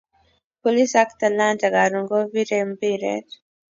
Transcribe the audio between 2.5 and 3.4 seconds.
mbiret